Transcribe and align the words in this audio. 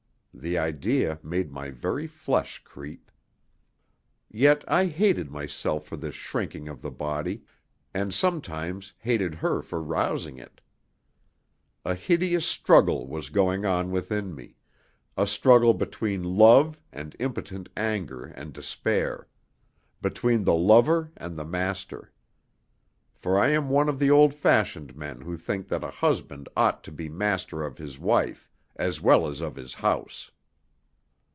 The 0.33 0.57
idea 0.57 1.19
made 1.21 1.51
my 1.51 1.69
very 1.69 2.07
flesh 2.07 2.63
creep. 2.63 3.11
Yet 4.31 4.63
I 4.65 4.85
hated 4.85 5.29
myself 5.29 5.85
for 5.85 5.97
this 5.97 6.15
shrinking 6.15 6.67
of 6.67 6.81
the 6.81 6.89
body, 6.89 7.43
and 7.93 8.11
sometimes 8.11 8.93
hated 8.97 9.35
her 9.35 9.61
for 9.61 9.83
rousing 9.83 10.39
it. 10.39 10.61
A 11.85 11.93
hideous 11.93 12.47
struggle 12.47 13.05
was 13.07 13.29
going 13.29 13.65
on 13.65 13.91
within 13.91 14.33
me 14.33 14.55
a 15.17 15.27
struggle 15.27 15.73
between 15.75 16.23
love 16.23 16.79
and 16.91 17.15
impotent 17.19 17.69
anger 17.77 18.25
and 18.25 18.51
despair, 18.51 19.27
between 20.01 20.45
the 20.45 20.55
lover 20.55 21.11
and 21.17 21.35
the 21.35 21.45
master. 21.45 22.11
For 23.13 23.37
I 23.37 23.49
am 23.49 23.69
one 23.69 23.89
of 23.89 23.99
the 23.99 24.09
old 24.09 24.33
fashioned 24.33 24.95
men 24.95 25.21
who 25.21 25.37
think 25.37 25.67
that 25.67 25.83
a 25.83 25.91
husband 25.91 26.49
ought 26.55 26.83
to 26.85 26.91
be 26.91 27.09
master 27.09 27.61
of 27.63 27.77
his 27.77 27.99
wife 27.99 28.47
as 28.77 28.99
well 28.99 29.27
as 29.27 29.41
of 29.41 29.55
his 29.57 29.75
house. 29.75 30.31